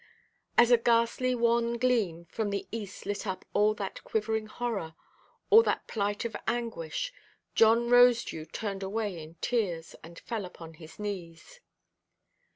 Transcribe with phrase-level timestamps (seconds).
[0.57, 4.95] As a ghastly wan gleam from the east lit up all that quivering horror,
[5.51, 7.13] all that plight of anguish,
[7.53, 11.59] John Rosedew turned away in tears, and fell upon his knees.